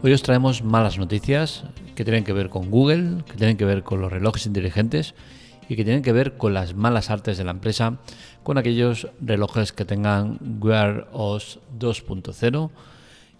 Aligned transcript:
Hoy 0.00 0.12
os 0.12 0.22
traemos 0.22 0.62
malas 0.62 0.96
noticias 0.96 1.64
que 1.96 2.04
tienen 2.04 2.22
que 2.22 2.32
ver 2.32 2.50
con 2.50 2.70
Google, 2.70 3.24
que 3.24 3.36
tienen 3.36 3.56
que 3.56 3.64
ver 3.64 3.82
con 3.82 4.00
los 4.00 4.12
relojes 4.12 4.46
inteligentes 4.46 5.16
y 5.68 5.74
que 5.74 5.82
tienen 5.82 6.02
que 6.02 6.12
ver 6.12 6.36
con 6.36 6.54
las 6.54 6.76
malas 6.76 7.10
artes 7.10 7.36
de 7.36 7.42
la 7.42 7.50
empresa, 7.50 7.98
con 8.44 8.58
aquellos 8.58 9.08
relojes 9.20 9.72
que 9.72 9.84
tengan 9.84 10.38
Wear 10.60 11.08
OS 11.12 11.58
2.0 11.76 12.70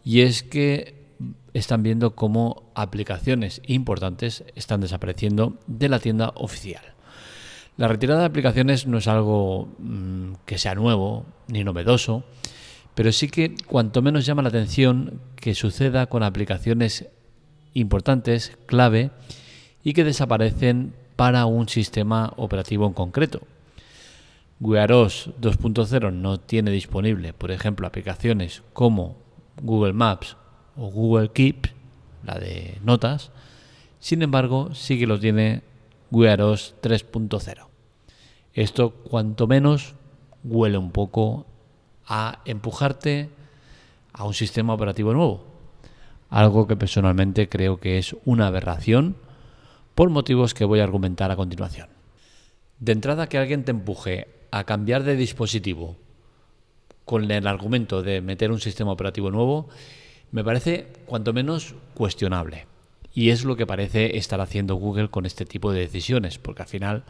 y 0.03 0.23
es 0.23 0.43
que 0.43 1.07
están 1.55 1.85
viendo 1.85 2.17
cómo 2.17 2.73
aplicaciones 2.75 3.63
importantes 3.65 4.43
están 4.57 4.81
desapareciendo 4.81 5.59
de 5.69 5.89
la 5.89 6.01
tienda 6.01 6.33
oficial. 6.35 6.83
La 7.77 7.87
retirada 7.87 8.21
de 8.21 8.27
aplicaciones 8.27 8.89
no 8.89 8.99
es 8.99 9.07
algo 9.07 9.69
mm, 9.79 10.33
que 10.45 10.59
sea 10.59 10.75
nuevo 10.75 11.25
ni 11.47 11.63
novedoso, 11.63 12.25
pero 12.99 13.13
sí 13.13 13.29
que 13.29 13.55
cuanto 13.69 14.03
menos 14.03 14.27
llama 14.27 14.43
la 14.43 14.49
atención 14.49 15.21
que 15.37 15.55
suceda 15.55 16.07
con 16.07 16.25
aplicaciones 16.25 17.07
importantes, 17.73 18.59
clave, 18.67 19.13
y 19.85 19.93
que 19.93 20.03
desaparecen 20.03 20.95
para 21.15 21.47
un 21.47 21.69
sistema 21.69 22.33
operativo 22.37 22.89
en 22.89 22.95
concreto. 22.95 23.43
Wear 24.59 24.91
OS 24.91 25.31
2.0 25.41 26.13
no 26.13 26.41
tiene 26.41 26.73
disponible, 26.73 27.33
por 27.33 27.53
ejemplo, 27.53 27.87
aplicaciones 27.87 28.65
como 28.73 29.17
Google 29.63 29.93
Maps 29.93 30.37
o 30.77 30.91
Google 30.91 31.31
Keep, 31.31 31.69
la 32.25 32.35
de 32.41 32.81
notas, 32.83 33.31
sin 34.01 34.23
embargo, 34.23 34.75
sí 34.75 34.99
que 34.99 35.07
lo 35.07 35.21
tiene 35.21 35.63
Wear 36.11 36.43
OS 36.43 36.75
3.0. 36.83 37.69
Esto, 38.55 38.91
cuanto 38.91 39.47
menos, 39.47 39.95
huele 40.43 40.79
un 40.79 40.91
poco 40.91 41.47
a 42.09 42.41
empujarte 42.47 43.29
a 44.13 44.25
un 44.25 44.35
sistema 44.35 44.75
operativo 44.75 45.13
nuevo. 45.13 45.45
Algo 46.31 46.67
que 46.67 46.77
personalmente 46.77 47.49
creo 47.49 47.79
que 47.79 47.99
es 47.99 48.17
una 48.25 48.49
aberración 48.49 49.17
por 49.95 50.11
motivos 50.11 50.55
que 50.55 50.65
voy 50.65 50.81
a 50.81 50.85
argumentar 50.85 51.31
a 51.31 51.37
continuación. 51.37 51.89
De 52.81 52.93
entrada, 52.93 53.29
que 53.29 53.39
alguien 53.39 53.65
te 53.65 53.71
empuje 53.71 54.29
a 54.51 54.65
cambiar 54.65 55.05
de 55.05 55.17
dispositivo 55.17 55.97
con 57.05 57.31
el 57.31 57.47
argumento 57.47 58.03
de 58.03 58.21
meter 58.21 58.51
un 58.51 58.61
sistema 58.61 58.93
operativo 58.93 59.31
nuevo, 59.31 59.69
me 60.31 60.45
parece 60.45 60.89
cuanto 61.07 61.33
menos 61.33 61.75
cuestionable. 61.95 62.67
Y 63.15 63.31
es 63.31 63.45
lo 63.45 63.57
que 63.57 63.67
parece 63.67 64.19
estar 64.19 64.41
haciendo 64.41 64.77
Google 64.77 65.09
con 65.09 65.27
este 65.27 65.45
tipo 65.45 65.73
de 65.73 65.81
decisiones, 65.81 66.39
porque 66.39 66.63
al 66.63 66.69
final 66.69 67.05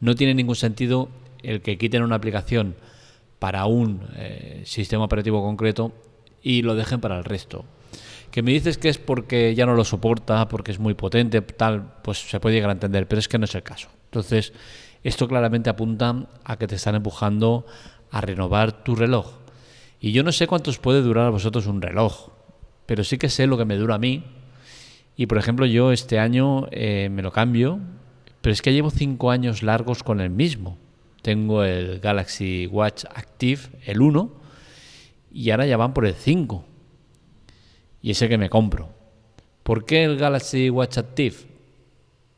no 0.00 0.14
tiene 0.14 0.34
ningún 0.34 0.56
sentido 0.56 1.08
el 1.42 1.60
que 1.60 1.78
quiten 1.78 2.02
una 2.02 2.16
aplicación 2.16 2.76
para 3.40 3.64
un 3.64 4.02
eh, 4.16 4.62
sistema 4.64 5.04
operativo 5.04 5.42
concreto 5.42 5.92
y 6.42 6.62
lo 6.62 6.76
dejen 6.76 7.00
para 7.00 7.18
el 7.18 7.24
resto. 7.24 7.64
Que 8.30 8.42
me 8.42 8.52
dices 8.52 8.78
que 8.78 8.88
es 8.88 8.98
porque 8.98 9.56
ya 9.56 9.66
no 9.66 9.74
lo 9.74 9.82
soporta, 9.82 10.46
porque 10.46 10.70
es 10.70 10.78
muy 10.78 10.94
potente, 10.94 11.40
tal, 11.40 11.94
pues 12.04 12.18
se 12.30 12.38
puede 12.38 12.54
llegar 12.54 12.70
a 12.70 12.74
entender, 12.74 13.08
pero 13.08 13.18
es 13.18 13.26
que 13.26 13.38
no 13.38 13.46
es 13.46 13.54
el 13.56 13.64
caso. 13.64 13.88
Entonces, 14.04 14.52
esto 15.02 15.26
claramente 15.26 15.70
apunta 15.70 16.28
a 16.44 16.56
que 16.56 16.68
te 16.68 16.76
están 16.76 16.94
empujando 16.94 17.66
a 18.10 18.20
renovar 18.20 18.84
tu 18.84 18.94
reloj. 18.94 19.38
Y 20.00 20.12
yo 20.12 20.22
no 20.22 20.32
sé 20.32 20.46
cuántos 20.46 20.78
puede 20.78 21.02
durar 21.02 21.26
a 21.26 21.30
vosotros 21.30 21.66
un 21.66 21.82
reloj, 21.82 22.28
pero 22.86 23.04
sí 23.04 23.18
que 23.18 23.28
sé 23.28 23.46
lo 23.46 23.58
que 23.58 23.64
me 23.64 23.76
dura 23.76 23.96
a 23.96 23.98
mí. 23.98 24.24
Y 25.16 25.26
por 25.26 25.38
ejemplo, 25.38 25.66
yo 25.66 25.92
este 25.92 26.18
año 26.18 26.68
eh, 26.70 27.08
me 27.10 27.22
lo 27.22 27.32
cambio, 27.32 27.80
pero 28.42 28.52
es 28.52 28.62
que 28.62 28.72
llevo 28.72 28.90
cinco 28.90 29.30
años 29.30 29.62
largos 29.62 30.02
con 30.02 30.20
el 30.20 30.30
mismo. 30.30 30.78
Tengo 31.22 31.64
el 31.64 32.00
Galaxy 32.00 32.66
Watch 32.66 33.04
Active, 33.14 33.60
el 33.84 34.00
1, 34.00 34.32
y 35.32 35.50
ahora 35.50 35.66
ya 35.66 35.76
van 35.76 35.92
por 35.92 36.06
el 36.06 36.14
5. 36.14 36.64
Y 38.02 38.10
ese 38.10 38.28
que 38.28 38.38
me 38.38 38.48
compro. 38.48 38.88
¿Por 39.62 39.84
qué 39.84 40.04
el 40.04 40.16
Galaxy 40.16 40.70
Watch 40.70 40.98
Active? 40.98 41.36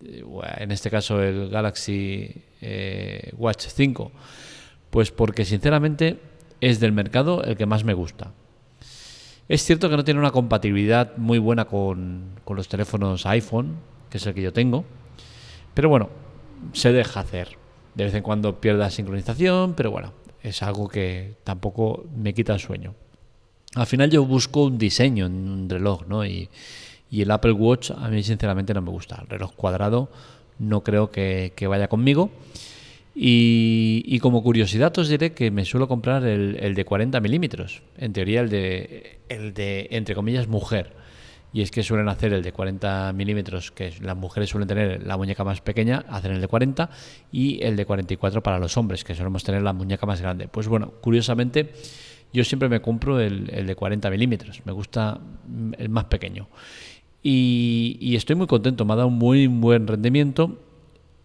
Eh, 0.04 0.24
en 0.58 0.72
este 0.72 0.90
caso 0.90 1.22
el 1.22 1.48
Galaxy 1.48 2.30
eh, 2.60 3.32
Watch 3.36 3.66
5. 3.68 4.12
Pues 4.90 5.10
porque 5.10 5.44
sinceramente 5.44 6.18
es 6.60 6.80
del 6.80 6.92
mercado 6.92 7.42
el 7.44 7.56
que 7.56 7.66
más 7.66 7.84
me 7.84 7.94
gusta. 7.94 8.32
Es 9.48 9.64
cierto 9.64 9.88
que 9.88 9.96
no 9.96 10.04
tiene 10.04 10.20
una 10.20 10.30
compatibilidad 10.30 11.16
muy 11.16 11.38
buena 11.38 11.66
con, 11.66 12.40
con 12.44 12.56
los 12.56 12.68
teléfonos 12.68 13.26
iPhone, 13.26 13.76
que 14.10 14.18
es 14.18 14.26
el 14.26 14.34
que 14.34 14.42
yo 14.42 14.52
tengo. 14.52 14.84
Pero 15.74 15.88
bueno, 15.88 16.10
se 16.72 16.92
deja 16.92 17.20
hacer. 17.20 17.61
De 17.94 18.04
vez 18.04 18.14
en 18.14 18.22
cuando 18.22 18.60
pierda 18.60 18.90
sincronización, 18.90 19.74
pero 19.74 19.90
bueno, 19.90 20.12
es 20.42 20.62
algo 20.62 20.88
que 20.88 21.34
tampoco 21.44 22.06
me 22.16 22.34
quita 22.34 22.54
el 22.54 22.60
sueño. 22.60 22.94
Al 23.74 23.86
final 23.86 24.10
yo 24.10 24.24
busco 24.24 24.64
un 24.64 24.78
diseño 24.78 25.26
en 25.26 25.48
un 25.48 25.68
reloj, 25.68 26.06
¿no? 26.06 26.24
Y, 26.24 26.48
el 27.10 27.30
Apple 27.30 27.52
Watch 27.52 27.90
a 27.90 28.08
mí 28.08 28.22
sinceramente 28.22 28.72
no 28.72 28.80
me 28.80 28.90
gusta. 28.90 29.20
El 29.20 29.28
reloj 29.28 29.52
cuadrado 29.54 30.10
no 30.58 30.82
creo 30.82 31.10
que, 31.10 31.52
vaya 31.68 31.88
conmigo. 31.88 32.30
Y, 33.14 34.18
como 34.20 34.42
curiosidad 34.42 34.96
os 34.98 35.08
diré 35.08 35.32
que 35.34 35.50
me 35.50 35.66
suelo 35.66 35.88
comprar 35.88 36.24
el, 36.24 36.56
el 36.60 36.74
de 36.74 36.84
40 36.86 37.20
milímetros. 37.20 37.82
En 37.98 38.14
teoría 38.14 38.40
el 38.40 38.48
de, 38.48 39.18
el 39.28 39.52
de, 39.52 39.88
entre 39.90 40.14
comillas, 40.14 40.48
mujer 40.48 41.01
y 41.52 41.60
es 41.60 41.70
que 41.70 41.82
suelen 41.82 42.08
hacer 42.08 42.32
el 42.32 42.42
de 42.42 42.52
40 42.52 43.12
milímetros, 43.12 43.70
que 43.70 43.92
las 44.00 44.16
mujeres 44.16 44.48
suelen 44.48 44.66
tener 44.66 45.06
la 45.06 45.16
muñeca 45.16 45.44
más 45.44 45.60
pequeña, 45.60 46.04
hacen 46.08 46.32
el 46.32 46.40
de 46.40 46.48
40, 46.48 46.88
y 47.30 47.62
el 47.62 47.76
de 47.76 47.84
44 47.84 48.42
para 48.42 48.58
los 48.58 48.76
hombres, 48.76 49.04
que 49.04 49.14
solemos 49.14 49.44
tener 49.44 49.62
la 49.62 49.74
muñeca 49.74 50.06
más 50.06 50.22
grande. 50.22 50.48
Pues 50.48 50.66
bueno, 50.66 50.94
curiosamente, 51.02 51.72
yo 52.32 52.42
siempre 52.44 52.70
me 52.70 52.80
compro 52.80 53.20
el, 53.20 53.66
de 53.66 53.74
40 53.74 54.10
milímetros, 54.10 54.62
me 54.64 54.72
gusta 54.72 55.20
el 55.76 55.88
más 55.90 56.04
pequeño. 56.04 56.48
Y, 57.22 58.14
estoy 58.16 58.34
muy 58.34 58.46
contento, 58.46 58.84
me 58.84 58.94
ha 58.94 58.96
dado 58.96 59.08
un 59.08 59.18
muy 59.18 59.46
buen 59.46 59.86
rendimiento 59.86 60.58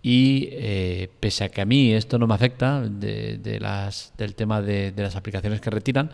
y 0.03 0.49
eh, 0.51 1.09
pese 1.19 1.45
a 1.45 1.49
que 1.49 1.61
a 1.61 1.65
mí 1.65 1.93
esto 1.93 2.19
no 2.19 2.27
me 2.27 2.35
afecta 2.35 2.81
de, 2.81 3.57
las, 3.59 4.13
del 4.17 4.35
tema 4.35 4.61
de, 4.61 4.91
de 4.91 5.03
las 5.03 5.15
aplicaciones 5.15 5.59
que 5.59 5.69
retiran, 5.69 6.11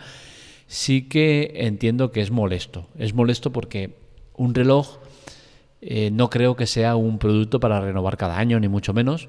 sí 0.68 1.10
que 1.10 1.52
entiendo 1.56 2.12
que 2.12 2.22
es 2.22 2.32
molesto. 2.32 2.88
Es 2.98 3.14
molesto 3.14 3.52
porque 3.52 4.03
un 4.36 4.54
reloj 4.54 4.98
eh, 5.86 6.12
no 6.12 6.30
creo 6.30 6.56
que 6.56 6.66
sea 6.66 6.96
un 6.96 7.20
producto 7.20 7.60
para 7.60 7.82
renovar 7.82 8.16
cada 8.16 8.38
año, 8.38 8.58
ni 8.58 8.70
mucho 8.70 8.94
menos, 8.94 9.28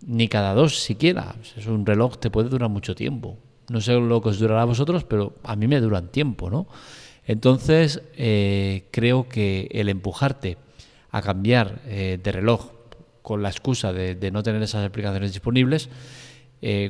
ni 0.00 0.28
cada 0.28 0.54
dos 0.54 0.80
siquiera. 0.80 1.36
Es 1.58 1.66
un 1.66 1.84
reloj 1.84 2.16
te 2.16 2.30
puede 2.30 2.48
durar 2.48 2.70
mucho 2.70 2.94
tiempo. 2.94 3.36
No 3.68 3.82
sé 3.82 3.92
lo 3.92 4.22
que 4.22 4.30
os 4.30 4.38
durará 4.38 4.62
a 4.62 4.64
vosotros, 4.64 5.04
pero 5.04 5.34
a 5.42 5.56
mí 5.56 5.68
me 5.68 5.78
duran 5.78 6.08
tiempo, 6.08 6.48
¿no? 6.48 6.66
Entonces, 7.26 8.02
eh, 8.16 8.88
creo 8.90 9.28
que 9.28 9.68
el 9.72 9.90
empujarte 9.90 10.56
a 11.10 11.20
cambiar 11.20 11.82
eh, 11.84 12.18
de 12.22 12.32
reloj 12.32 12.70
con 13.20 13.42
la 13.42 13.50
excusa 13.50 13.92
de, 13.92 14.30
no 14.30 14.42
tener 14.42 14.62
esas 14.62 14.86
aplicaciones 14.86 15.32
disponibles, 15.32 15.90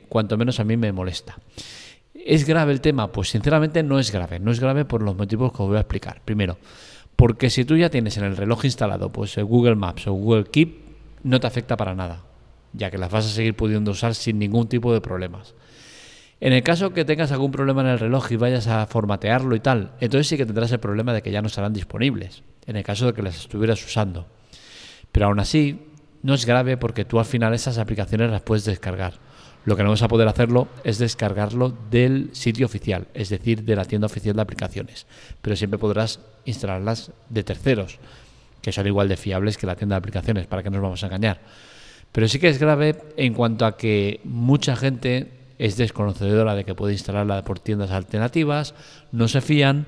cuanto 0.09 0.39
menos 0.39 0.61
a 0.61 0.65
mí 0.65 0.77
me 0.77 0.93
molesta. 0.93 1.37
¿Es 2.15 2.47
grave 2.47 2.73
el 2.73 2.81
tema? 2.81 3.11
Pues 3.13 3.31
sinceramente 3.31 3.83
no 3.83 3.99
es 3.99 4.13
grave. 4.13 4.39
No 4.39 4.51
es 4.51 4.61
grave 4.61 4.85
por 4.85 5.03
los 5.03 5.17
motivos 5.17 5.53
que 5.53 5.63
os 5.63 5.69
voy 5.69 5.77
a 5.77 5.81
explicar. 5.81 6.23
Primero, 6.25 6.59
porque 7.21 7.51
si 7.51 7.67
tú 7.67 7.77
ya 7.77 7.91
tienes 7.91 8.17
en 8.17 8.25
el 8.25 8.35
reloj 8.35 8.65
instalado 8.65 9.13
pues 9.13 9.37
Google 9.37 9.75
Maps 9.75 10.07
o 10.07 10.15
Google 10.15 10.45
Keep, 10.45 10.81
no 11.23 11.39
te 11.39 11.47
afecta 11.47 11.77
para 11.77 11.95
nada, 11.95 12.23
ya 12.73 12.91
que 12.91 12.97
las 12.97 13.11
vas 13.11 13.27
a 13.27 13.29
seguir 13.29 13.55
pudiendo 13.55 13.91
usar 13.91 14.15
sin 14.15 14.39
ningún 14.39 14.69
tipo 14.69 14.91
de 14.95 15.03
problemas. 15.03 15.55
En 16.41 16.55
el 16.55 16.63
caso 16.63 16.95
que 16.95 17.05
tengas 17.05 17.31
algún 17.31 17.51
problema 17.51 17.83
en 17.83 17.89
el 17.89 17.99
reloj 17.99 18.33
y 18.33 18.37
vayas 18.37 18.69
a 18.69 18.87
formatearlo 18.87 19.55
y 19.55 19.61
tal, 19.61 19.93
entonces 20.01 20.29
sí 20.29 20.39
que 20.39 20.47
tendrás 20.47 20.73
el 20.73 20.81
problema 20.81 21.13
de 21.13 21.21
que 21.21 21.31
ya 21.31 21.43
no 21.43 21.49
estarán 21.49 21.75
disponibles, 21.75 22.43
en 22.67 22.77
el 22.77 22.85
caso 22.85 23.05
de 23.05 23.13
que 23.13 23.21
las 23.21 23.37
estuvieras 23.37 23.85
usando. 23.85 24.27
Pero 25.13 25.27
aún 25.27 25.41
así, 25.41 25.79
no 26.23 26.33
es 26.33 26.47
grave 26.47 26.79
porque 26.79 27.05
tú 27.05 27.19
al 27.19 27.27
final 27.27 27.53
esas 27.53 27.77
aplicaciones 27.77 28.31
las 28.31 28.41
puedes 28.41 28.65
descargar. 28.65 29.19
Lo 29.65 29.77
que 29.77 29.83
no 29.83 29.91
vas 29.91 30.03
a 30.03 30.09
poder 30.09 30.27
hacerlo 30.27 30.69
es 30.85 30.99
descargarlo 30.99 31.75
del 31.91 32.31
sitio 32.33 32.67
oficial, 32.67 33.09
es 33.13 33.29
decir, 33.29 33.63
de 33.65 33.77
la 33.77 33.85
tienda 33.85 34.07
oficial 34.07 34.35
de 34.35 34.43
aplicaciones. 34.43 35.07
Pero 35.43 35.55
siempre 35.57 35.79
podrás 35.79 36.21
instalarlas 36.47 37.13
de 37.29 37.45
terceros, 37.45 37.99
que 38.63 38.73
son 38.73 38.87
igual 38.87 39.09
de 39.09 39.17
fiables 39.17 39.59
que 39.59 39.67
la 39.67 39.77
tienda 39.77 39.97
de 39.97 39.99
aplicaciones, 39.99 40.47
para 40.47 40.63
que 40.63 40.71
no 40.71 40.77
nos 40.77 40.83
vamos 40.85 41.03
a 41.03 41.07
engañar. 41.07 41.41
Pero 42.13 42.27
sí 42.27 42.39
que 42.39 42.49
es 42.49 42.59
grave 42.59 42.97
en 43.17 43.35
cuanto 43.35 43.67
a 43.67 43.77
que 43.77 44.21
mucha 44.25 44.77
gente 44.77 45.31
es 45.59 45.77
desconocedora 45.77 46.55
de 46.55 46.65
que 46.65 46.75
puede 46.75 46.95
instalarla 46.95 47.45
por 47.45 47.61
tiendas 47.61 47.91
alternativas, 47.91 48.75
no 49.13 49.29
se 49.29 49.43
fían 49.43 49.87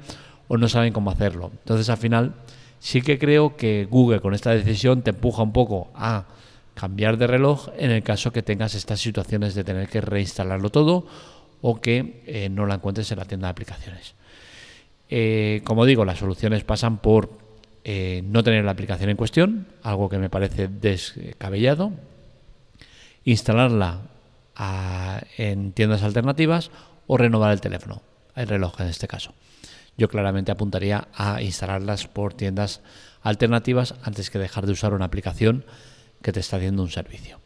o 0.48 0.58
no 0.58 0.68
saben 0.68 0.92
cómo 0.92 1.10
hacerlo. 1.10 1.50
Entonces, 1.50 1.88
al 1.88 1.96
final, 1.96 2.34
sí 2.78 3.00
que 3.00 3.18
creo 3.18 3.56
que 3.56 3.88
Google 3.90 4.20
con 4.20 4.34
esta 4.34 4.50
decisión 4.50 5.00
te 5.00 5.10
empuja 5.10 5.42
un 5.42 5.52
poco 5.54 5.90
a 5.94 6.26
cambiar 6.74 7.16
de 7.16 7.26
reloj 7.26 7.68
en 7.76 7.90
el 7.90 8.02
caso 8.02 8.32
que 8.32 8.42
tengas 8.42 8.74
estas 8.74 9.00
situaciones 9.00 9.54
de 9.54 9.64
tener 9.64 9.88
que 9.88 10.00
reinstalarlo 10.00 10.70
todo 10.70 11.06
o 11.60 11.80
que 11.80 12.22
eh, 12.26 12.48
no 12.48 12.66
la 12.66 12.74
encuentres 12.74 13.10
en 13.12 13.18
la 13.18 13.24
tienda 13.24 13.46
de 13.46 13.52
aplicaciones. 13.52 14.14
Eh, 15.08 15.62
como 15.64 15.84
digo, 15.84 16.04
las 16.04 16.18
soluciones 16.18 16.64
pasan 16.64 16.98
por 16.98 17.30
eh, 17.84 18.22
no 18.24 18.42
tener 18.42 18.64
la 18.64 18.72
aplicación 18.72 19.10
en 19.10 19.16
cuestión, 19.16 19.66
algo 19.82 20.08
que 20.08 20.18
me 20.18 20.30
parece 20.30 20.68
descabellado, 20.68 21.92
instalarla 23.24 24.00
en 25.38 25.72
tiendas 25.72 26.02
alternativas 26.02 26.70
o 27.06 27.16
renovar 27.16 27.52
el 27.52 27.60
teléfono, 27.60 28.02
el 28.36 28.46
reloj 28.46 28.80
en 28.80 28.88
este 28.88 29.08
caso. 29.08 29.32
yo 29.96 30.08
claramente 30.08 30.52
apuntaría 30.52 31.08
a 31.14 31.42
instalarlas 31.42 32.06
por 32.06 32.34
tiendas 32.34 32.80
alternativas 33.22 33.94
antes 34.02 34.30
que 34.30 34.38
dejar 34.38 34.66
de 34.66 34.72
usar 34.72 34.94
una 34.94 35.06
aplicación 35.06 35.64
que 36.22 36.32
te 36.32 36.40
está 36.40 36.56
haciendo 36.56 36.82
un 36.82 36.90
servicio. 36.90 37.38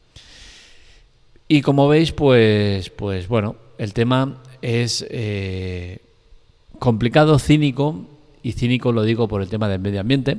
Y 1.49 1.63
como 1.63 1.89
veis, 1.89 2.13
pues, 2.13 2.91
pues 2.91 3.29
bueno, 3.29 3.57
el 3.79 3.93
tema 3.93 4.43
es 4.63 5.07
eh, 5.11 5.99
complicado, 6.79 7.39
cínico, 7.39 8.05
y 8.43 8.53
cínico 8.53 8.93
lo 8.93 9.03
digo 9.03 9.29
por 9.29 9.43
el 9.43 9.49
tema 9.49 9.69
del 9.69 9.81
medio 9.81 10.01
ambiente, 10.01 10.39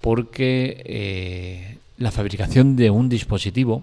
porque 0.00 0.82
eh, 0.84 1.78
la 1.98 2.10
fabricación 2.10 2.76
de 2.76 2.90
un 2.90 3.08
dispositivo 3.08 3.82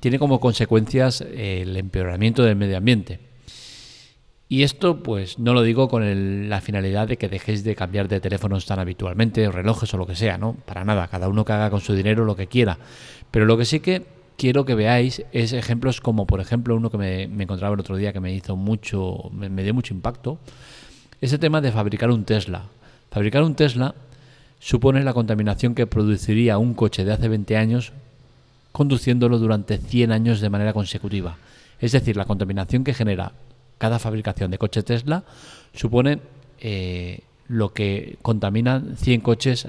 tiene 0.00 0.18
como 0.18 0.40
consecuencias 0.40 1.20
el 1.20 1.76
empeoramiento 1.76 2.42
del 2.42 2.56
medio 2.56 2.76
ambiente. 2.76 3.18
Y 4.48 4.62
esto, 4.62 5.02
pues, 5.02 5.40
no 5.40 5.54
lo 5.54 5.62
digo 5.62 5.88
con 5.88 6.48
la 6.48 6.60
finalidad 6.60 7.08
de 7.08 7.16
que 7.16 7.28
dejéis 7.28 7.64
de 7.64 7.74
cambiar 7.74 8.06
de 8.06 8.20
teléfonos 8.20 8.64
tan 8.64 8.78
habitualmente, 8.78 9.50
relojes 9.50 9.92
o 9.92 9.96
lo 9.96 10.06
que 10.06 10.14
sea, 10.14 10.38
¿no? 10.38 10.54
Para 10.54 10.84
nada, 10.84 11.08
cada 11.08 11.28
uno 11.28 11.44
que 11.44 11.52
haga 11.52 11.70
con 11.70 11.80
su 11.80 11.94
dinero 11.94 12.24
lo 12.24 12.36
que 12.36 12.46
quiera. 12.46 12.78
Pero 13.32 13.44
lo 13.44 13.58
que 13.58 13.64
sí 13.64 13.80
que 13.80 14.06
quiero 14.36 14.64
que 14.64 14.76
veáis 14.76 15.24
es 15.32 15.52
ejemplos 15.52 16.00
como, 16.00 16.26
por 16.26 16.40
ejemplo, 16.40 16.76
uno 16.76 16.90
que 16.90 16.98
me, 16.98 17.22
encontraba 17.24 17.74
el 17.74 17.80
otro 17.80 17.96
día 17.96 18.12
que 18.12 18.20
me 18.20 18.32
hizo 18.32 18.54
mucho, 18.54 19.30
me, 19.32 19.62
dio 19.64 19.74
mucho 19.74 19.94
impacto, 19.94 20.38
ese 21.20 21.38
tema 21.38 21.60
de 21.60 21.72
fabricar 21.72 22.10
un 22.10 22.24
Tesla. 22.24 22.66
Fabricar 23.10 23.42
un 23.42 23.56
Tesla 23.56 23.96
supone 24.60 25.02
la 25.02 25.14
contaminación 25.14 25.74
que 25.74 25.88
produciría 25.88 26.58
un 26.58 26.74
coche 26.74 27.04
de 27.04 27.12
hace 27.12 27.28
20 27.28 27.56
años 27.56 27.92
conduciéndolo 28.70 29.38
durante 29.38 29.78
100 29.78 30.12
años 30.12 30.40
de 30.40 30.50
manera 30.50 30.72
consecutiva. 30.72 31.36
Es 31.80 31.92
decir, 31.92 32.16
la 32.16 32.26
contaminación 32.26 32.84
que 32.84 32.94
genera 32.94 33.32
cada 33.78 33.98
fabricación 33.98 34.50
de 34.50 34.58
coche 34.58 34.82
Tesla 34.82 35.24
supone 35.74 36.20
eh, 36.60 37.20
lo 37.48 37.72
que 37.72 38.18
contaminan 38.22 38.96
100 38.96 39.20
coches 39.20 39.68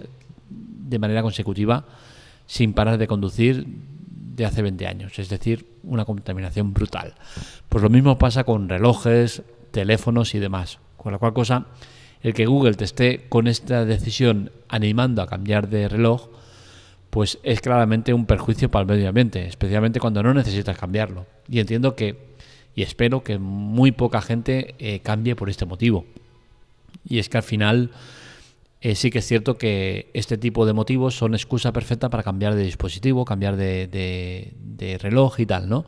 de 0.49 0.99
manera 0.99 1.21
consecutiva 1.21 1.85
sin 2.45 2.73
parar 2.73 2.97
de 2.97 3.07
conducir 3.07 3.67
de 4.37 4.45
hace 4.45 4.61
20 4.61 4.87
años, 4.87 5.19
es 5.19 5.29
decir, 5.29 5.65
una 5.83 6.05
contaminación 6.05 6.73
brutal. 6.73 7.15
Pues 7.69 7.83
lo 7.83 7.89
mismo 7.89 8.17
pasa 8.17 8.43
con 8.43 8.69
relojes, 8.69 9.41
teléfonos 9.71 10.35
y 10.35 10.39
demás. 10.39 10.79
Con 10.95 11.11
la 11.11 11.17
cual 11.17 11.33
cosa, 11.33 11.65
el 12.21 12.33
que 12.33 12.45
Google 12.45 12.75
te 12.75 12.83
esté 12.83 13.25
con 13.29 13.47
esta 13.47 13.83
decisión 13.83 14.51
animando 14.69 15.21
a 15.21 15.27
cambiar 15.27 15.69
de 15.69 15.89
reloj, 15.89 16.29
pues 17.09 17.39
es 17.43 17.61
claramente 17.61 18.13
un 18.13 18.25
perjuicio 18.25 18.69
para 18.69 18.81
el 18.81 18.87
medio 18.87 19.09
ambiente, 19.09 19.47
especialmente 19.47 19.99
cuando 19.99 20.21
no 20.21 20.33
necesitas 20.33 20.77
cambiarlo. 20.77 21.25
Y 21.49 21.59
entiendo 21.59 21.95
que 21.95 22.36
y 22.77 22.83
espero 22.83 23.23
que 23.23 23.39
muy 23.39 23.91
poca 23.91 24.21
gente 24.21 24.75
eh, 24.77 24.99
cambie 24.99 25.35
por 25.35 25.49
este 25.49 25.65
motivo. 25.65 26.05
Y 27.09 27.17
es 27.17 27.27
que 27.27 27.37
al 27.37 27.43
final 27.43 27.89
eh, 28.81 28.93
sí 28.93 29.09
que 29.09 29.17
es 29.17 29.25
cierto 29.25 29.57
que 29.57 30.11
este 30.13 30.37
tipo 30.37 30.63
de 30.67 30.73
motivos 30.73 31.17
son 31.17 31.33
excusa 31.33 31.73
perfecta 31.73 32.11
para 32.11 32.21
cambiar 32.21 32.53
de 32.53 32.61
dispositivo, 32.61 33.25
cambiar 33.25 33.57
de, 33.57 34.99
reloj 35.01 35.39
y 35.39 35.47
tal, 35.47 35.67
¿no? 35.67 35.85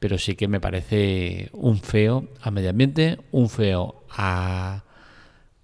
Pero 0.00 0.18
sí 0.18 0.34
que 0.34 0.48
me 0.48 0.58
parece 0.58 1.50
un 1.52 1.78
feo 1.78 2.26
al 2.42 2.50
medio 2.50 2.70
ambiente, 2.70 3.18
un 3.30 3.48
feo 3.48 4.02
a, 4.10 4.82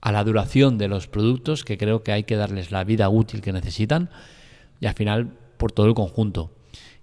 a 0.01 0.13
la 0.13 0.23
duración 0.23 0.79
de 0.79 0.87
los 0.87 1.09
productos, 1.09 1.65
que 1.65 1.77
creo 1.77 2.05
que 2.05 2.13
hay 2.13 2.23
que 2.23 2.37
darles 2.37 2.71
la 2.71 2.85
vida 2.85 3.09
útil 3.09 3.41
que 3.41 3.53
necesitan, 3.53 4.09
y 4.81 4.87
al 4.87 4.95
final 4.95 5.37
por 5.57 5.73
todo 5.73 5.87
el 5.87 5.95
conjunto. 5.95 6.53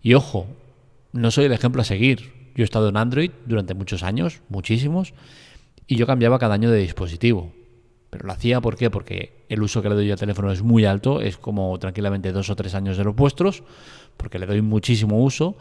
Y 0.01 0.13
ojo, 0.13 0.47
no 1.11 1.31
soy 1.31 1.45
el 1.45 1.51
ejemplo 1.51 1.81
a 1.81 1.85
seguir. 1.85 2.40
Yo 2.55 2.63
he 2.63 2.65
estado 2.65 2.89
en 2.89 2.97
Android 2.97 3.31
durante 3.45 3.73
muchos 3.73 4.03
años, 4.03 4.41
muchísimos, 4.49 5.13
y 5.87 5.95
yo 5.95 6.07
cambiaba 6.07 6.39
cada 6.39 6.55
año 6.55 6.71
de 6.71 6.79
dispositivo. 6.79 7.53
Pero 8.09 8.27
lo 8.27 8.33
hacía 8.33 8.59
¿por? 8.59 8.91
Porque 8.91 9.45
el 9.47 9.61
uso 9.61 9.81
que 9.81 9.89
le 9.89 9.95
doy 9.95 10.11
al 10.11 10.19
teléfono 10.19 10.51
es 10.51 10.61
muy 10.61 10.85
alto, 10.85 11.21
es 11.21 11.37
como 11.37 11.77
tranquilamente 11.79 12.31
dos 12.31 12.49
o 12.49 12.55
tres 12.55 12.75
años 12.75 12.97
de 12.97 13.05
los 13.05 13.15
vuestros, 13.15 13.63
porque 14.17 14.37
le 14.37 14.45
doy 14.45 14.61
muchísimo 14.61 15.23
uso, 15.23 15.55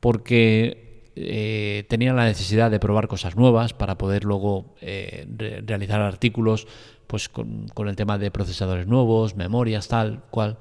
porque 0.00 1.10
eh, 1.14 1.84
tenía 1.90 2.14
la 2.14 2.24
necesidad 2.24 2.70
de 2.70 2.80
probar 2.80 3.08
cosas 3.08 3.36
nuevas 3.36 3.74
para 3.74 3.98
poder 3.98 4.24
luego 4.24 4.74
eh, 4.80 5.26
realizar 5.66 6.00
artículos 6.00 6.66
pues 7.06 7.28
con, 7.28 7.68
el 7.86 7.96
tema 7.96 8.16
de 8.16 8.30
procesadores 8.30 8.86
nuevos, 8.86 9.36
memorias, 9.36 9.86
tal 9.86 10.22
cual. 10.30 10.56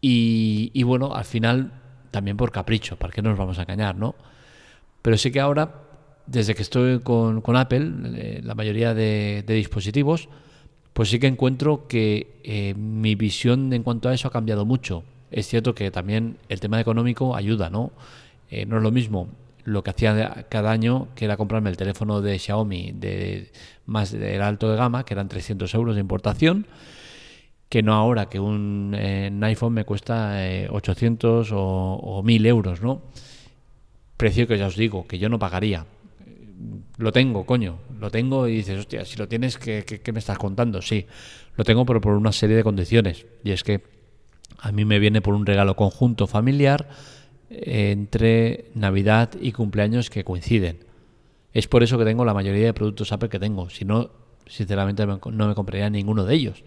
Y, 0.00 0.72
y 0.74 0.82
bueno, 0.82 1.14
al 1.14 1.24
final 1.24 1.80
también 2.10 2.36
por 2.36 2.50
capricho, 2.50 2.96
¿para 2.96 3.12
qué 3.12 3.22
nos 3.22 3.38
vamos 3.38 3.58
a 3.60 3.62
engañar, 3.62 3.96
no? 3.96 4.16
Pero 5.04 5.18
sí 5.18 5.30
que 5.30 5.38
ahora, 5.38 5.82
desde 6.26 6.54
que 6.54 6.62
estoy 6.62 7.00
con, 7.00 7.42
Apple, 7.56 7.92
eh, 8.14 8.40
la 8.42 8.54
mayoría 8.54 8.94
de, 8.94 9.44
dispositivos, 9.46 10.30
pues 10.94 11.10
sí 11.10 11.18
que 11.18 11.26
encuentro 11.26 11.86
que 11.86 12.40
eh, 12.42 12.72
mi 12.72 13.14
visión 13.14 13.70
en 13.74 13.82
cuanto 13.82 14.08
a 14.08 14.14
eso 14.14 14.28
ha 14.28 14.30
cambiado 14.30 14.64
mucho. 14.64 15.04
Es 15.30 15.46
cierto 15.46 15.74
que 15.74 15.90
también 15.90 16.38
el 16.48 16.58
tema 16.58 16.80
económico 16.80 17.36
ayuda, 17.36 17.68
¿no? 17.68 17.92
Eh, 18.48 18.64
no 18.64 18.78
es 18.78 18.82
lo 18.82 18.90
mismo 18.90 19.28
lo 19.64 19.84
que 19.84 19.90
hacía 19.90 20.46
cada 20.48 20.70
año, 20.70 21.08
que 21.14 21.26
era 21.26 21.36
comprarme 21.36 21.68
el 21.68 21.76
teléfono 21.76 22.22
de 22.22 22.38
Xiaomi 22.38 22.92
de 22.92 23.52
más 23.84 24.10
del 24.10 24.40
alto 24.40 24.70
de 24.70 24.78
gama, 24.78 25.04
que 25.04 25.12
eran 25.12 25.28
300 25.28 25.74
euros 25.74 25.96
de 25.96 26.00
importación, 26.00 26.66
que 27.68 27.82
no 27.82 27.92
ahora 27.92 28.30
que 28.30 28.40
un, 28.40 28.96
iPhone 29.42 29.74
me 29.74 29.84
cuesta 29.84 30.34
800 30.70 31.52
o, 31.52 31.58
o 31.58 32.22
1000 32.22 32.46
euros, 32.46 32.80
¿no? 32.80 33.02
Precio 34.16 34.46
que 34.46 34.58
ya 34.58 34.66
os 34.66 34.76
digo, 34.76 35.06
que 35.06 35.18
yo 35.18 35.28
no 35.28 35.38
pagaría. 35.38 35.86
Lo 36.96 37.12
tengo, 37.12 37.44
coño, 37.44 37.78
lo 37.98 38.10
tengo 38.10 38.48
y 38.48 38.56
dices, 38.56 38.78
hostia, 38.78 39.04
si 39.04 39.16
lo 39.16 39.28
tienes, 39.28 39.58
¿qué, 39.58 40.00
me 40.12 40.18
estás 40.18 40.38
contando? 40.38 40.80
Sí, 40.80 41.06
lo 41.56 41.64
tengo, 41.64 41.84
pero 41.84 42.00
por 42.00 42.14
una 42.14 42.32
serie 42.32 42.56
de 42.56 42.64
condiciones. 42.64 43.26
Y 43.42 43.50
es 43.50 43.64
que 43.64 43.82
a 44.58 44.72
mí 44.72 44.84
me 44.84 44.98
viene 44.98 45.20
por 45.20 45.34
un 45.34 45.46
regalo 45.46 45.76
conjunto 45.76 46.26
familiar 46.26 46.88
entre 47.50 48.70
Navidad 48.74 49.30
y 49.40 49.52
cumpleaños 49.52 50.10
que 50.10 50.24
coinciden. 50.24 50.78
Es 51.52 51.68
por 51.68 51.82
eso 51.82 51.98
que 51.98 52.04
tengo 52.04 52.24
la 52.24 52.34
mayoría 52.34 52.66
de 52.66 52.74
productos 52.74 53.12
Apple 53.12 53.28
que 53.28 53.38
tengo. 53.38 53.70
Si 53.70 53.84
no, 53.84 54.10
sinceramente 54.46 55.06
no 55.06 55.48
me 55.48 55.54
compraría 55.54 55.90
ninguno 55.90 56.24
de 56.24 56.34
ellos. 56.34 56.64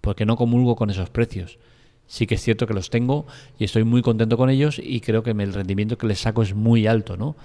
Porque 0.00 0.24
no 0.24 0.36
comulgo 0.36 0.76
con 0.76 0.90
esos 0.90 1.10
precios 1.10 1.58
sí 2.06 2.26
que 2.26 2.36
es 2.36 2.42
cierto 2.42 2.66
que 2.66 2.74
los 2.74 2.90
tengo 2.90 3.26
y 3.58 3.64
estoy 3.64 3.84
muy 3.84 4.02
contento 4.02 4.36
con 4.36 4.50
ellos 4.50 4.80
y 4.82 5.00
creo 5.00 5.22
que 5.22 5.30
el 5.30 5.52
rendimiento 5.52 5.98
que 5.98 6.06
les 6.06 6.20
saco 6.20 6.42
es 6.42 6.54
muy 6.54 6.86
alto, 6.86 7.16
¿no? 7.16 7.36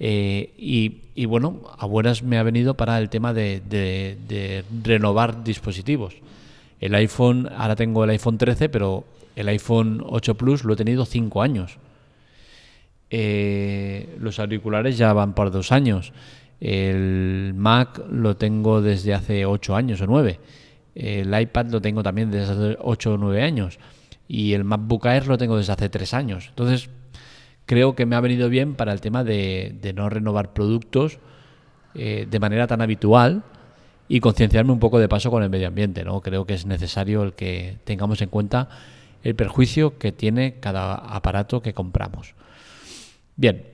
Eh, 0.00 0.52
y, 0.56 1.26
bueno, 1.26 1.62
a 1.76 1.86
buenas 1.86 2.22
me 2.22 2.38
ha 2.38 2.42
venido 2.42 2.74
para 2.74 2.98
el 2.98 3.08
tema 3.10 3.34
de, 3.34 4.64
renovar 4.84 5.42
dispositivos. 5.42 6.16
El 6.80 6.94
iPhone, 6.94 7.48
ahora 7.56 7.74
tengo 7.74 8.04
el 8.04 8.10
iPhone 8.10 8.38
13, 8.38 8.68
pero 8.68 9.04
el 9.34 9.48
iPhone 9.48 10.02
8 10.06 10.36
Plus 10.36 10.64
lo 10.64 10.74
he 10.74 10.76
tenido 10.76 11.04
5 11.04 11.42
años. 11.42 11.78
Eh, 13.10 14.16
los 14.20 14.38
auriculares 14.38 14.96
ya 14.96 15.12
van 15.12 15.34
por 15.34 15.50
dos 15.50 15.72
años. 15.72 16.12
El 16.60 17.54
Mac 17.56 18.00
lo 18.10 18.36
tengo 18.36 18.80
desde 18.80 19.14
hace 19.14 19.46
8 19.46 19.74
años 19.74 20.00
o 20.00 20.06
9. 20.06 20.38
El 20.94 21.40
iPad 21.40 21.66
lo 21.66 21.80
tengo 21.80 22.02
también 22.02 22.30
desde 22.30 22.52
hace 22.52 22.76
8 22.80 23.14
o 23.14 23.16
9 23.16 23.42
años 23.42 23.78
y 24.28 24.52
el 24.52 24.62
MacBook 24.62 25.06
Air 25.06 25.26
lo 25.26 25.38
tengo 25.38 25.56
desde 25.56 25.72
hace 25.72 25.88
tres 25.88 26.12
años. 26.12 26.46
Entonces, 26.50 26.90
creo 27.64 27.96
que 27.96 28.04
me 28.04 28.14
ha 28.14 28.20
venido 28.20 28.50
bien 28.50 28.74
para 28.74 28.92
el 28.92 29.00
tema 29.00 29.24
de, 29.24 29.92
no 29.96 30.10
renovar 30.10 30.52
productos 30.52 31.18
eh, 31.94 32.26
de 32.30 32.38
manera 32.38 32.66
tan 32.66 32.82
habitual 32.82 33.42
y 34.06 34.20
concienciarme 34.20 34.72
un 34.72 34.78
poco 34.78 34.98
de 34.98 35.08
paso 35.08 35.30
con 35.30 35.42
el 35.42 35.48
medio 35.48 35.66
ambiente. 35.66 36.04
¿no? 36.04 36.20
Creo 36.20 36.46
que 36.46 36.54
es 36.54 36.66
necesario 36.66 37.22
el 37.22 37.32
que 37.32 37.78
tengamos 37.84 38.20
en 38.20 38.28
cuenta 38.28 38.68
el 39.24 39.34
perjuicio 39.34 39.98
que 39.98 40.12
tiene 40.12 40.60
cada 40.60 40.94
aparato 40.94 41.62
que 41.62 41.72
compramos. 41.72 42.34
Bien, 43.34 43.64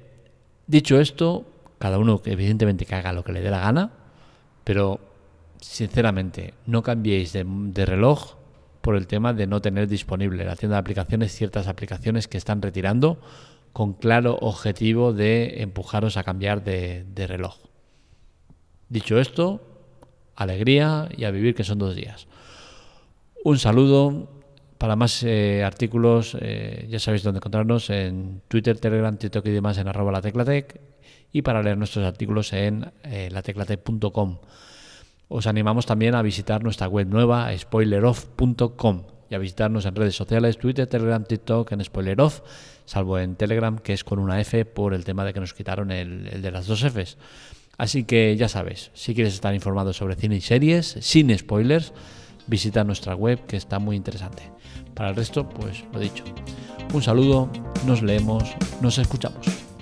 dicho 0.66 1.00
esto, 1.00 1.44
cada 1.78 1.98
uno 1.98 2.22
evidentemente 2.24 2.86
que 2.86 2.94
haga 2.94 3.12
lo 3.12 3.24
que 3.24 3.32
le 3.32 3.40
dé 3.40 3.50
la 3.50 3.60
gana, 3.60 3.90
pero 4.62 5.00
sinceramente 5.60 6.54
no 6.66 6.82
cambiéis 6.82 7.32
de 7.32 7.86
reloj 7.86 8.43
por 8.84 8.96
el 8.96 9.06
tema 9.06 9.32
de 9.32 9.46
no 9.46 9.62
tener 9.62 9.88
disponible 9.88 10.44
la 10.44 10.56
tienda 10.56 10.76
de 10.76 10.80
aplicaciones 10.80 11.34
ciertas 11.34 11.68
aplicaciones 11.68 12.28
que 12.28 12.36
están 12.36 12.60
retirando 12.60 13.18
con 13.72 13.94
claro 13.94 14.36
objetivo 14.42 15.14
de 15.14 15.62
empujaros 15.62 16.18
a 16.18 16.22
cambiar 16.22 16.62
de, 16.62 17.26
reloj. 17.26 17.56
Dicho 18.90 19.18
esto, 19.18 19.62
alegría 20.36 21.08
y 21.16 21.24
a 21.24 21.30
vivir 21.30 21.54
que 21.54 21.64
son 21.64 21.78
dos 21.78 21.96
días. 21.96 22.28
Un 23.42 23.58
saludo. 23.58 24.28
Para 24.76 24.96
más 24.96 25.22
eh, 25.22 25.64
artículos 25.64 26.36
eh, 26.38 26.86
ya 26.90 26.98
sabéis 26.98 27.22
dónde 27.22 27.38
encontrarnos 27.38 27.88
en 27.88 28.42
Twitter, 28.48 28.78
Telegram, 28.78 29.16
TikTok 29.16 29.46
y 29.46 29.50
demás 29.50 29.78
en 29.78 29.88
arroba 29.88 30.12
la 30.12 30.20
teclatec 30.20 30.78
y 31.32 31.40
para 31.40 31.62
leer 31.62 31.78
nuestros 31.78 32.04
artículos 32.04 32.52
en 32.52 32.92
eh, 33.02 33.30
lateclatec.com. 33.32 34.38
Os 35.28 35.46
animamos 35.46 35.86
también 35.86 36.14
a 36.14 36.22
visitar 36.22 36.62
nuestra 36.62 36.88
web 36.88 37.08
nueva, 37.08 37.56
spoileroff.com, 37.56 39.02
y 39.30 39.34
a 39.34 39.38
visitarnos 39.38 39.86
en 39.86 39.94
redes 39.94 40.14
sociales, 40.14 40.58
Twitter, 40.58 40.86
Telegram, 40.86 41.24
TikTok, 41.24 41.72
en 41.72 41.84
Spoileroff, 41.84 42.40
salvo 42.84 43.18
en 43.18 43.36
Telegram, 43.36 43.78
que 43.78 43.92
es 43.92 44.04
con 44.04 44.18
una 44.18 44.40
F 44.40 44.64
por 44.64 44.94
el 44.94 45.04
tema 45.04 45.24
de 45.24 45.32
que 45.32 45.40
nos 45.40 45.54
quitaron 45.54 45.90
el, 45.90 46.42
de 46.42 46.50
las 46.50 46.66
dos 46.66 46.82
Fs. 46.82 47.16
Así 47.76 48.04
que 48.04 48.36
ya 48.36 48.48
sabes, 48.48 48.90
si 48.94 49.14
quieres 49.14 49.34
estar 49.34 49.54
informado 49.54 49.92
sobre 49.92 50.14
cine 50.14 50.36
y 50.36 50.40
series, 50.40 50.96
sin 51.00 51.36
spoilers, 51.36 51.92
visita 52.46 52.84
nuestra 52.84 53.16
web 53.16 53.46
que 53.46 53.56
está 53.56 53.78
muy 53.78 53.96
interesante. 53.96 54.42
Para 54.94 55.10
el 55.10 55.16
resto, 55.16 55.48
pues 55.48 55.84
lo 55.92 55.98
dicho. 55.98 56.24
Un 56.92 57.02
saludo, 57.02 57.50
nos 57.86 58.02
leemos, 58.02 58.54
nos 58.80 58.98
escuchamos. 58.98 59.73